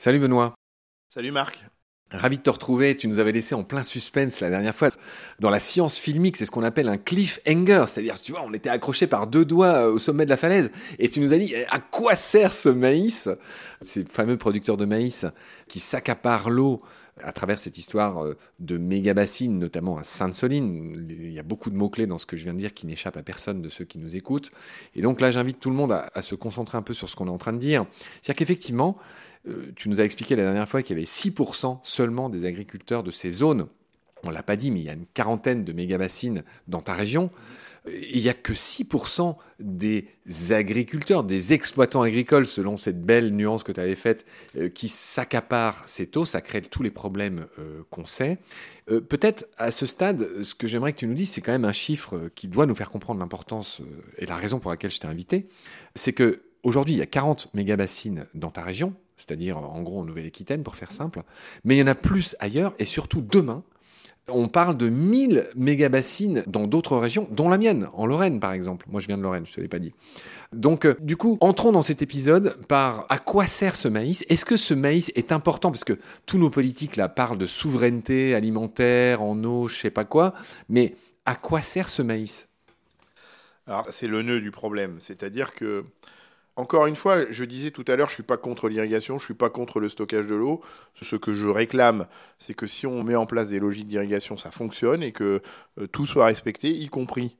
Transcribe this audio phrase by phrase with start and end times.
[0.00, 0.54] Salut Benoît.
[1.10, 1.62] Salut Marc.
[2.10, 2.96] Ravi de te retrouver.
[2.96, 4.88] Tu nous avais laissé en plein suspense la dernière fois.
[5.40, 7.84] Dans la science filmique, c'est ce qu'on appelle un cliffhanger.
[7.86, 10.70] C'est-à-dire, tu vois, on était accroché par deux doigts euh, au sommet de la falaise.
[10.98, 13.28] Et tu nous as dit, à quoi sert ce maïs?
[13.82, 15.26] Ces fameux producteurs de maïs
[15.68, 16.80] qui s'accaparent l'eau
[17.22, 21.08] à travers cette histoire euh, de méga bassines, notamment à Sainte-Soline.
[21.10, 23.18] Il y a beaucoup de mots-clés dans ce que je viens de dire qui n'échappent
[23.18, 24.50] à personne de ceux qui nous écoutent.
[24.94, 27.16] Et donc là, j'invite tout le monde à, à se concentrer un peu sur ce
[27.16, 27.84] qu'on est en train de dire.
[28.22, 28.96] C'est-à-dire qu'effectivement,
[29.48, 33.02] euh, tu nous as expliqué la dernière fois qu'il y avait 6% seulement des agriculteurs
[33.02, 33.66] de ces zones.
[34.22, 37.30] On l'a pas dit, mais il y a une quarantaine de méga-bassines dans ta région.
[37.88, 40.06] Il n'y a que 6% des
[40.50, 44.26] agriculteurs, des exploitants agricoles, selon cette belle nuance que tu avais faite,
[44.58, 46.26] euh, qui s'accaparent ces eaux.
[46.26, 48.38] Ça crée tous les problèmes euh, qu'on sait.
[49.08, 51.72] Peut-être à ce stade, ce que j'aimerais que tu nous dises, c'est quand même un
[51.72, 53.80] chiffre qui doit nous faire comprendre l'importance
[54.18, 55.46] et la raison pour laquelle je t'ai invité.
[55.94, 60.04] C'est que aujourd'hui, il y a 40 méga-bassines dans ta région, c'est-à-dire en gros en
[60.04, 61.22] Nouvelle-Aquitaine pour faire simple,
[61.64, 63.62] mais il y en a plus ailleurs et surtout demain.
[64.28, 68.86] On parle de 1000 mégabassines dans d'autres régions, dont la mienne, en Lorraine par exemple.
[68.88, 69.92] Moi je viens de Lorraine, je ne te l'ai pas dit.
[70.52, 74.24] Donc euh, du coup, entrons dans cet épisode par à quoi sert ce maïs?
[74.28, 75.70] Est-ce que ce maïs est important?
[75.70, 80.04] Parce que tous nos politiques là parlent de souveraineté alimentaire, en eau, je sais pas
[80.04, 80.34] quoi,
[80.68, 80.94] mais
[81.26, 82.48] à quoi sert ce maïs?
[83.66, 85.84] Alors c'est le nœud du problème, c'est-à-dire que
[86.60, 89.22] encore une fois, je disais tout à l'heure, je ne suis pas contre l'irrigation, je
[89.22, 90.60] ne suis pas contre le stockage de l'eau.
[91.00, 92.06] Ce que je réclame,
[92.38, 95.40] c'est que si on met en place des logiques d'irrigation, ça fonctionne et que
[95.78, 97.38] euh, tout soit respecté, y compris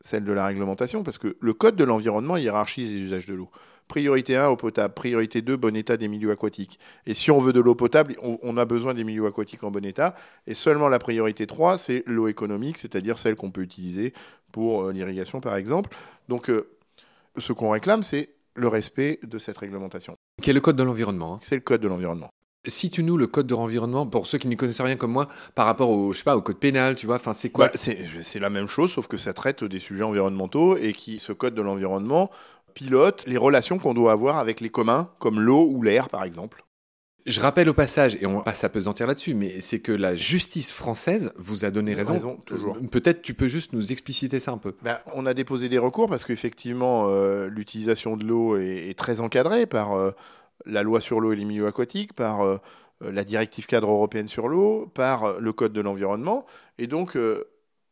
[0.00, 3.50] celle de la réglementation, parce que le code de l'environnement hiérarchise les usages de l'eau.
[3.86, 4.94] Priorité 1, eau potable.
[4.94, 6.78] Priorité 2, bon état des milieux aquatiques.
[7.06, 9.84] Et si on veut de l'eau potable, on, a besoin des milieux aquatiques en bon
[9.84, 10.14] état.
[10.46, 14.14] Et seulement la priorité 3, c'est l'eau économique, c'est-à-dire celle qu'on peut utiliser
[14.52, 15.90] pour euh, l'irrigation, par exemple.
[16.28, 16.70] Donc, euh,
[17.40, 20.16] ce qu'on réclame, c'est le respect de cette réglementation.
[20.42, 21.34] Qui est le code de l'environnement.
[21.34, 21.40] Hein.
[21.42, 22.30] C'est le code de l'environnement.
[22.66, 25.28] Si tu nous le code de l'environnement pour ceux qui ne connaissent rien comme moi
[25.54, 27.72] par rapport au je sais pas au code pénal, tu vois, enfin c'est quoi bah,
[27.76, 31.54] C'est la même chose sauf que ça traite des sujets environnementaux et qui ce code
[31.54, 32.30] de l'environnement
[32.74, 36.62] pilote les relations qu'on doit avoir avec les communs comme l'eau ou l'air par exemple.
[37.26, 40.72] Je rappelle au passage, et on va pas s'apesantir là-dessus, mais c'est que la justice
[40.72, 42.14] française vous a donné raison.
[42.14, 42.76] raison toujours.
[42.76, 44.74] Euh, peut-être tu peux juste nous expliciter ça un peu.
[44.82, 49.66] Ben, on a déposé des recours parce qu'effectivement, euh, l'utilisation de l'eau est, très encadrée
[49.66, 50.12] par euh,
[50.66, 52.42] la loi sur l'eau et les milieux aquatiques, par
[53.00, 56.44] la directive cadre européenne sur l'eau, par le code de l'environnement.
[56.78, 57.16] Et donc,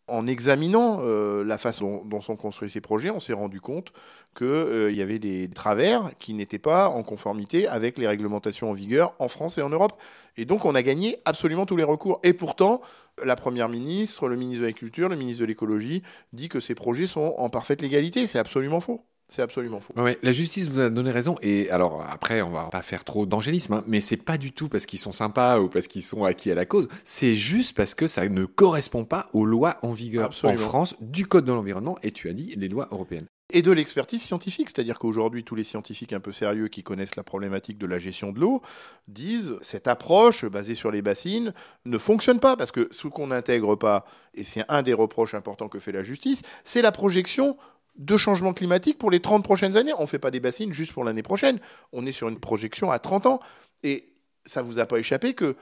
[0.08, 3.92] en examinant euh, la façon dont, sont construits ces projets, on s'est rendu compte
[4.36, 8.72] qu'il euh, y avait des travers qui n'étaient pas en conformité avec les réglementations en
[8.72, 10.00] vigueur en France et en Europe.
[10.36, 12.20] Et donc on a gagné absolument tous les recours.
[12.22, 12.80] Et pourtant,
[13.24, 16.02] la Première ministre, le ministre de l'Agriculture, le ministre de l'Écologie
[16.32, 18.26] dit que ces projets sont en parfaite légalité.
[18.26, 19.04] C'est absolument faux.
[19.28, 19.92] C'est absolument faux.
[19.96, 21.36] Ouais, la justice vous a donné raison.
[21.42, 24.68] Et alors après, on va pas faire trop d'angélisme, hein, mais c'est pas du tout
[24.68, 26.88] parce qu'ils sont sympas ou parce qu'ils sont acquis à la cause.
[27.04, 31.26] C'est juste parce que ça ne correspond pas aux lois en vigueur en France du
[31.26, 31.98] code de l'environnement.
[32.02, 34.68] Et tu as dit les lois européennes et de l'expertise scientifique.
[34.68, 38.32] C'est-à-dire qu'aujourd'hui, tous les scientifiques un peu sérieux qui connaissent la problématique de la gestion
[38.32, 38.62] de l'eau
[39.06, 43.76] disent cette approche basée sur les bassines ne fonctionne pas parce que ce qu'on n'intègre
[43.76, 47.56] pas, et c'est un des reproches importants que fait la justice, c'est la projection
[47.98, 49.92] de changement climatique pour les 30 prochaines années.
[49.98, 51.58] On ne fait pas des bassines juste pour l'année prochaine.
[51.92, 53.40] On est sur une projection à 30 ans.
[53.82, 54.06] Et
[54.44, 55.56] ça ne vous a pas échappé que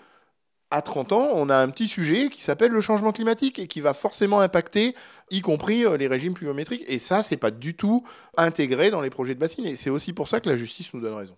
[0.70, 3.80] à 30 ans, on a un petit sujet qui s'appelle le changement climatique et qui
[3.80, 4.96] va forcément impacter,
[5.30, 6.84] y compris euh, les régimes pluviométriques.
[6.88, 8.04] Et ça, c'est pas du tout
[8.36, 9.66] intégré dans les projets de bassines.
[9.66, 11.36] Et c'est aussi pour ça que la justice nous donne raison.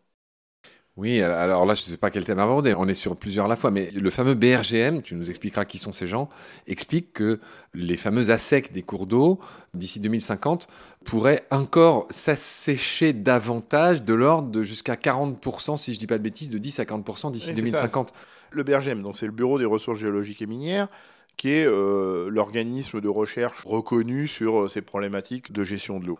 [0.98, 2.74] Oui, alors là, je ne sais pas quel thème aborder.
[2.76, 5.78] On est sur plusieurs à la fois, mais le fameux BRGM, tu nous expliqueras qui
[5.78, 6.28] sont ces gens,
[6.66, 7.38] explique que
[7.72, 9.38] les fameux assecs des cours d'eau,
[9.74, 10.66] d'ici 2050,
[11.04, 16.50] pourraient encore s'assécher davantage de l'ordre de jusqu'à 40%, si je dis pas de bêtises,
[16.50, 18.12] de 10 à 40% d'ici 2050.
[18.50, 20.88] le BRGM, donc c'est le Bureau des ressources géologiques et minières,
[21.36, 26.18] qui est euh, l'organisme de recherche reconnu sur euh, ces problématiques de gestion de l'eau.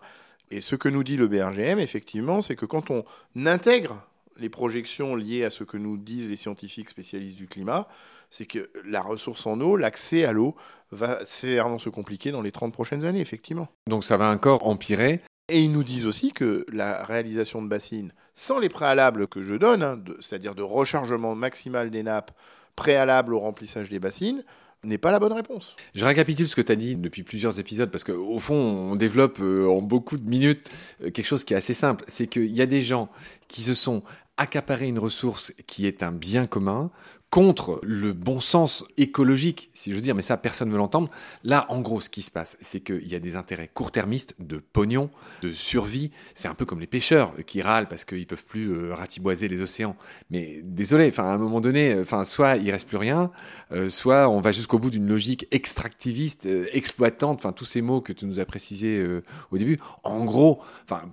[0.51, 3.03] Et ce que nous dit le BRGM, effectivement, c'est que quand on
[3.45, 4.08] intègre
[4.39, 7.87] les projections liées à ce que nous disent les scientifiques spécialistes du climat,
[8.29, 10.55] c'est que la ressource en eau, l'accès à l'eau,
[10.91, 13.67] va sévèrement se compliquer dans les 30 prochaines années, effectivement.
[13.87, 15.21] Donc ça va encore empirer.
[15.49, 19.55] Et ils nous disent aussi que la réalisation de bassines, sans les préalables que je
[19.55, 22.31] donne, hein, c'est-à-dire de rechargement maximal des nappes
[22.75, 24.43] préalable au remplissage des bassines,
[24.83, 25.75] n'est pas la bonne réponse.
[25.93, 29.39] Je récapitule ce que tu as dit depuis plusieurs épisodes parce qu'au fond, on développe
[29.41, 30.69] euh, en beaucoup de minutes
[31.03, 32.05] euh, quelque chose qui est assez simple.
[32.07, 33.09] C'est qu'il y a des gens
[33.47, 34.03] qui se sont
[34.39, 36.91] accaparer une ressource qui est un bien commun
[37.29, 41.09] contre le bon sens écologique, si je veux dire, mais ça, personne ne veut l'entendre.
[41.43, 44.57] Là, en gros, ce qui se passe, c'est qu'il y a des intérêts court-termistes de
[44.57, 45.11] pognon,
[45.43, 46.09] de survie.
[46.33, 49.61] C'est un peu comme les pêcheurs qui râlent parce qu'ils peuvent plus euh, ratiboiser les
[49.61, 49.95] océans.
[50.31, 53.31] Mais désolé, à un moment donné, euh, soit il reste plus rien,
[53.71, 58.25] euh, soit on va jusqu'au bout d'une logique extractiviste, exploitante, tous ces mots que tu
[58.25, 59.05] nous as précisés
[59.51, 59.79] au début.
[60.03, 61.03] En gros, enfin,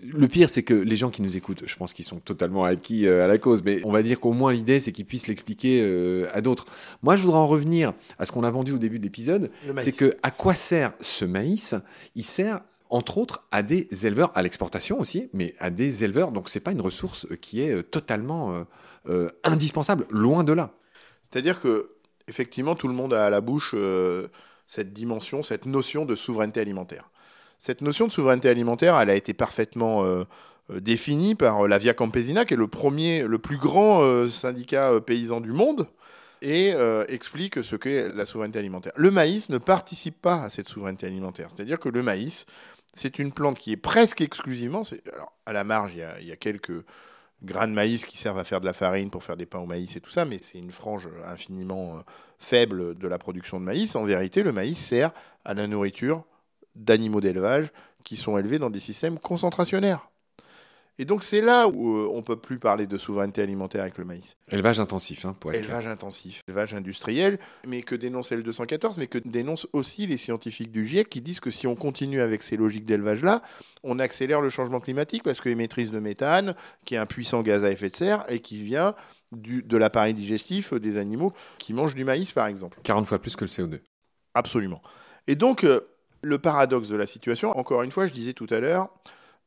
[0.00, 3.06] le pire, c'est que les gens qui nous écoutent, je pense qu'ils sont totalement acquis
[3.06, 5.80] euh, à la cause, mais on va dire qu'au moins l'idée, c'est qu'ils puissent l'expliquer
[5.82, 6.66] euh, à d'autres.
[7.02, 9.92] Moi, je voudrais en revenir à ce qu'on a vendu au début de l'épisode, c'est
[9.92, 11.74] que à quoi sert ce maïs?
[12.14, 12.60] Il sert
[12.90, 16.72] entre autres à des éleveurs, à l'exportation aussi, mais à des éleveurs, donc c'est pas
[16.72, 18.64] une ressource qui est euh, totalement
[19.42, 20.74] indispensable, loin de là.
[21.22, 21.92] C'est-à-dire que
[22.28, 23.74] effectivement, tout le monde a à la bouche
[24.66, 27.10] cette dimension, cette notion de souveraineté alimentaire.
[27.58, 30.22] Cette notion de souveraineté alimentaire, elle a été parfaitement euh,
[30.70, 35.00] euh, définie par euh, la Via Campesina, qui est le premier, le plus grand syndicat
[35.00, 35.88] paysan du monde,
[36.40, 36.72] et
[37.08, 38.92] explique ce qu'est la souveraineté alimentaire.
[38.94, 41.48] Le maïs ne participe pas à cette souveraineté alimentaire.
[41.52, 42.46] C'est-à-dire que le maïs,
[42.92, 44.82] c'est une plante qui est presque exclusivement,
[45.12, 46.84] alors à la marge, il y il y a quelques
[47.42, 49.66] grains de maïs qui servent à faire de la farine pour faire des pains au
[49.66, 52.04] maïs et tout ça, mais c'est une frange infiniment
[52.38, 53.96] faible de la production de maïs.
[53.96, 55.10] En vérité, le maïs sert
[55.44, 56.24] à la nourriture
[56.74, 57.72] d'animaux d'élevage
[58.04, 60.08] qui sont élevés dans des systèmes concentrationnaires.
[61.00, 64.04] Et donc c'est là où euh, on peut plus parler de souveraineté alimentaire avec le
[64.04, 64.36] maïs.
[64.50, 69.68] Élevage intensif, hein, pour Élevage intensif, élevage industriel, mais que dénonce L214, mais que dénoncent
[69.72, 73.42] aussi les scientifiques du GIEC qui disent que si on continue avec ces logiques d'élevage-là,
[73.84, 77.42] on accélère le changement climatique parce que les maîtrises de méthane, qui est un puissant
[77.42, 78.94] gaz à effet de serre et qui vient
[79.30, 82.80] du, de l'appareil digestif des animaux qui mangent du maïs, par exemple.
[82.82, 83.80] 40 fois plus que le CO2.
[84.34, 84.82] Absolument.
[85.28, 85.80] Et donc, euh,
[86.22, 88.88] le paradoxe de la situation, encore une fois, je disais tout à l'heure,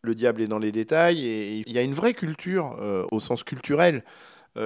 [0.02, 3.20] le diable est dans les détails et il y a une vraie culture euh, au
[3.20, 4.04] sens culturel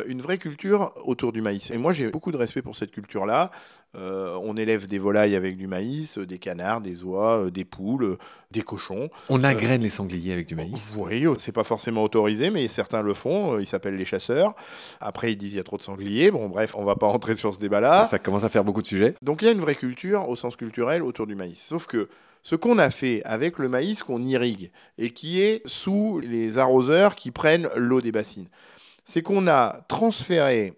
[0.07, 1.69] une vraie culture autour du maïs.
[1.71, 3.51] Et moi, j'ai beaucoup de respect pour cette culture-là.
[3.97, 8.17] Euh, on élève des volailles avec du maïs, des canards, des oies, des poules,
[8.51, 9.09] des cochons.
[9.29, 10.95] On agrène les sangliers avec du maïs.
[10.97, 13.59] Oui, c'est pas forcément autorisé, mais certains le font.
[13.59, 14.53] Ils s'appellent les chasseurs.
[14.99, 16.31] Après, ils disent il y a trop de sangliers.
[16.31, 18.05] Bon, bref, on va pas rentrer sur ce débat-là.
[18.05, 19.15] Ça commence à faire beaucoup de sujets.
[19.21, 21.61] Donc, il y a une vraie culture au sens culturel autour du maïs.
[21.61, 22.09] Sauf que
[22.43, 27.15] ce qu'on a fait avec le maïs qu'on irrigue et qui est sous les arroseurs
[27.15, 28.47] qui prennent l'eau des bassines,
[29.05, 30.73] c'est qu'on a transféré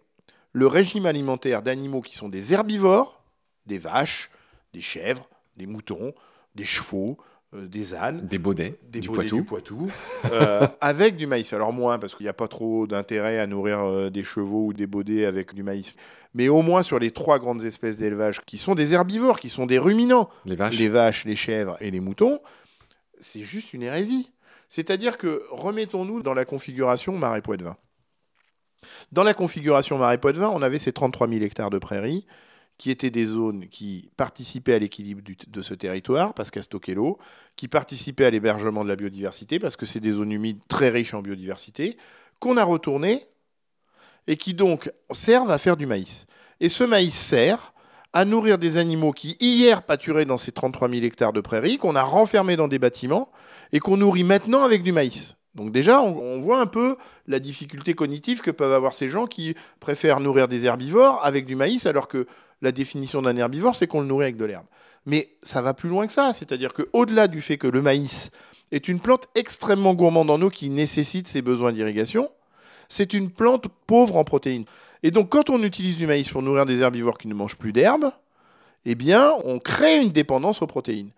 [0.51, 3.23] le régime alimentaire d'animaux qui sont des herbivores,
[3.65, 4.29] des vaches,
[4.73, 6.13] des chèvres, des moutons,
[6.55, 7.17] des chevaux,
[7.53, 9.89] euh, des ânes, des baudets, des du, Poitou.
[10.31, 11.53] Euh, avec du maïs.
[11.53, 14.73] Alors moins parce qu'il n'y a pas trop d'intérêt à nourrir euh, des chevaux ou
[14.73, 15.95] des baudets avec du maïs,
[16.33, 19.65] mais au moins sur les trois grandes espèces d'élevage qui sont des herbivores, qui sont
[19.65, 22.41] des ruminants, les vaches, les, vaches, les chèvres et les moutons,
[23.19, 24.33] c'est juste une hérésie.
[24.67, 27.77] C'est-à-dire que remettons-nous dans la configuration marais poitevin.
[29.11, 32.25] Dans la configuration marais poitevin, on avait ces 33 000 hectares de prairies
[32.77, 37.17] qui étaient des zones qui participaient à l'équilibre de ce territoire, parce qu'à stocker l'eau,
[37.55, 41.13] qui participaient à l'hébergement de la biodiversité, parce que c'est des zones humides très riches
[41.13, 41.97] en biodiversité,
[42.39, 43.25] qu'on a retournées
[44.27, 46.27] et qui donc servent à faire du maïs.
[46.59, 47.73] Et ce maïs sert
[48.13, 51.95] à nourrir des animaux qui hier pâturaient dans ces 33 000 hectares de prairies, qu'on
[51.95, 53.31] a renfermés dans des bâtiments
[53.71, 55.36] et qu'on nourrit maintenant avec du maïs.
[55.57, 59.55] Donc déjà, on, voit un peu la difficulté cognitive que peuvent avoir ces gens qui
[59.79, 62.27] préfèrent nourrir des herbivores avec du maïs, alors que
[62.61, 64.67] la définition d'un herbivore, c'est qu'on le nourrit avec de l'herbe.
[65.07, 68.29] Mais ça va plus loin que ça, c'est-à-dire qu'au-delà du fait que le maïs
[68.71, 72.29] est une plante extrêmement gourmande en eau qui nécessite ses besoins d'irrigation,
[72.87, 74.65] c'est une plante pauvre en protéines.
[75.01, 77.73] Et donc quand on utilise du maïs pour nourrir des herbivores qui ne mangent plus
[77.73, 78.11] d'herbe,
[78.85, 81.09] eh bien, on crée une dépendance aux protéines.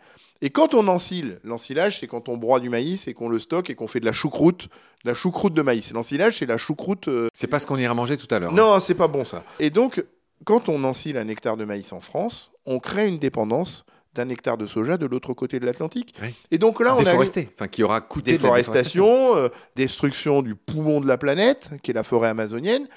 [0.41, 3.69] Et quand on encile, l'ensilage, c'est quand on broie du maïs et qu'on le stocke
[3.69, 4.69] et qu'on fait de la choucroute,
[5.03, 5.91] de la choucroute de maïs.
[5.91, 7.10] L'ensilage, c'est la choucroute.
[7.10, 8.53] Euh, c'est pas ce qu'on ira manger tout à l'heure.
[8.53, 8.79] Non, hein.
[8.79, 9.43] c'est pas bon ça.
[9.60, 10.03] Et donc,
[10.46, 14.58] quand on encile un hectare de maïs en France, on crée une dépendance d'un hectare
[14.58, 16.15] de soja de l'autre côté de l'Atlantique.
[16.51, 21.08] Et donc là, on a enfin qui aura coûté déforestation, euh, destruction du poumon de
[21.08, 22.88] la planète, qui est la forêt amazonienne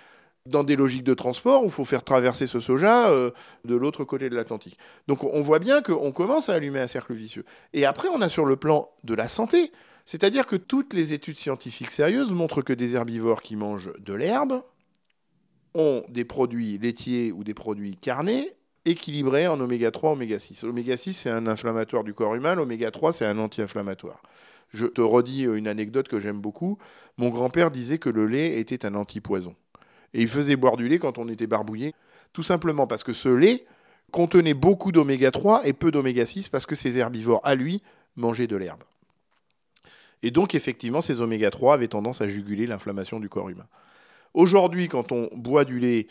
[0.47, 3.31] dans des logiques de transport où il faut faire traverser ce soja euh,
[3.65, 4.77] de l'autre côté de l'Atlantique.
[5.07, 7.45] Donc on voit bien qu'on commence à allumer un cercle vicieux.
[7.73, 9.71] Et après, on a sur le plan de la santé,
[10.05, 14.63] c'est-à-dire que toutes les études scientifiques sérieuses montrent que des herbivores qui mangent de l'herbe
[15.75, 20.65] ont des produits laitiers ou des produits carnés équilibrés en oméga 3, oméga 6.
[20.65, 24.21] L'oméga 6, c'est un inflammatoire du corps humain, l'oméga 3, c'est un anti-inflammatoire.
[24.71, 26.79] Je te redis une anecdote que j'aime beaucoup.
[27.17, 29.55] Mon grand-père disait que le lait était un antipoison
[30.15, 31.95] et il faisait boire du lait quand on était barbouillé,
[32.33, 33.65] tout simplement parce que ce lait
[34.11, 37.83] contenait beaucoup d'oméga 3 et peu d'oméga 6 parce que ces herbivores, à lui,
[38.17, 38.83] mangeaient de l'herbe.
[40.23, 43.67] Et donc, effectivement, ces oméga 3 avaient tendance à juguler l'inflammation du corps humain.
[44.35, 46.07] Aujourd'hui, quand on boit du lait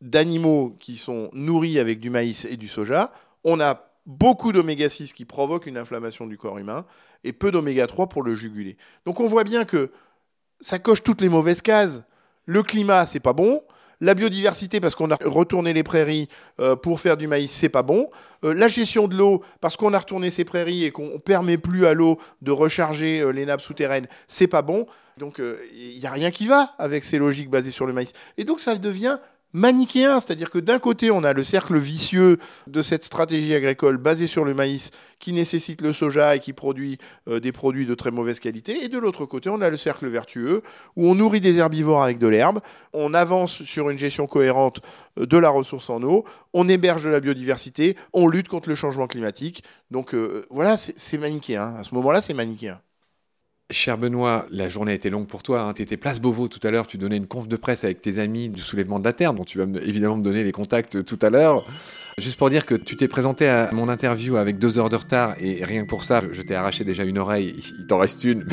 [0.00, 3.12] d'animaux qui sont nourris avec du maïs et du soja,
[3.44, 6.86] on a beaucoup d'oméga 6 qui provoquent une inflammation du corps humain
[7.24, 8.76] et peu d'oméga 3 pour le juguler.
[9.04, 9.90] Donc on voit bien que
[10.60, 12.02] ça coche toutes les mauvaises cases.
[12.50, 13.62] Le climat, c'est pas bon.
[14.00, 16.26] La biodiversité, parce qu'on a retourné les prairies
[16.58, 18.10] euh, pour faire du maïs, c'est pas bon.
[18.42, 21.86] Euh, la gestion de l'eau, parce qu'on a retourné ces prairies et qu'on permet plus
[21.86, 24.86] à l'eau de recharger euh, les nappes souterraines, c'est pas bon.
[25.16, 28.12] Donc il n'y a rien qui va avec ces logiques basées sur le maïs.
[28.36, 29.18] Et donc ça devient
[29.52, 34.26] manichéen, c'est-à-dire que d'un côté, on a le cercle vicieux de cette stratégie agricole basée
[34.26, 38.10] sur le maïs qui nécessite le soja et qui produit euh, des produits de très
[38.10, 40.62] mauvaise qualité, et de l'autre côté, on a le cercle vertueux
[40.96, 42.60] où on nourrit des herbivores avec de l'herbe,
[42.92, 44.80] on avance sur une gestion cohérente
[45.18, 48.74] euh, de la ressource en eau, on héberge de la biodiversité, on lutte contre le
[48.74, 49.62] changement climatique.
[49.90, 51.76] Donc euh, voilà, c'est manichéen.
[51.76, 52.80] À ce moment-là, c'est manichéen.
[53.70, 55.62] Cher Benoît, la journée a été longue pour toi.
[55.62, 55.74] Hein.
[55.74, 56.88] Tu étais place Beauvau tout à l'heure.
[56.88, 59.44] Tu donnais une conf de presse avec tes amis du soulèvement de la Terre, dont
[59.44, 61.64] tu vas évidemment me donner les contacts tout à l'heure.
[62.18, 65.36] Juste pour dire que tu t'es présenté à mon interview avec deux heures de retard
[65.38, 67.54] et rien que pour ça, je t'ai arraché déjà une oreille.
[67.78, 68.44] Il t'en reste une.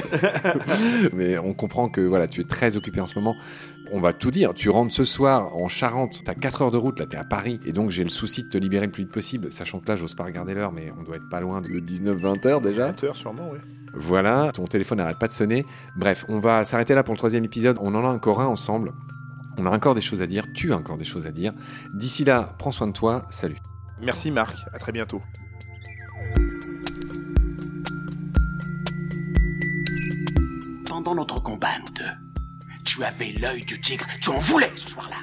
[1.14, 3.36] Mais on comprend que voilà, tu es très occupé en ce moment.
[3.92, 4.54] On va tout dire.
[4.54, 6.22] Tu rentres ce soir en Charente.
[6.26, 7.00] T'as 4 heures de route.
[7.00, 7.60] Là, t'es à Paris.
[7.66, 9.52] Et donc, j'ai le souci de te libérer le plus vite possible.
[9.52, 12.48] Sachant que là, j'ose pas regarder l'heure, mais on doit être pas loin de 19-20
[12.48, 12.88] heures déjà.
[12.88, 13.60] 20 heures sûrement, oui.
[14.00, 15.66] Voilà, ton téléphone n'arrête pas de sonner.
[15.96, 17.78] Bref, on va s'arrêter là pour le troisième épisode.
[17.82, 18.94] On en a encore un ensemble.
[19.58, 20.46] On a encore des choses à dire.
[20.54, 21.54] Tu as encore des choses à dire.
[21.94, 23.26] D'ici là, prends soin de toi.
[23.30, 23.58] Salut.
[24.02, 24.58] Merci Marc.
[24.72, 25.22] À très bientôt.
[30.88, 34.06] Pendant notre combat, nous deux, tu avais l'œil du tigre.
[34.22, 35.18] Tu en voulais ce soir-là.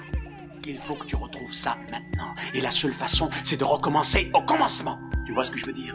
[0.67, 2.35] Il faut que tu retrouves ça maintenant.
[2.55, 4.99] Et la seule façon, c'est de recommencer au commencement.
[5.27, 5.95] Tu vois ce que je veux dire?